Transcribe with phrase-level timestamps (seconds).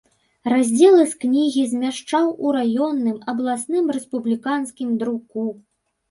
[0.51, 5.45] Раздзелы з кнігі змяшчаў у раённым, абласным, рэспубліканскім друку.